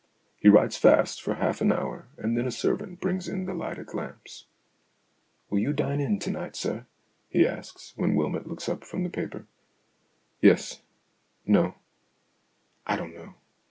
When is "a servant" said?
2.47-2.99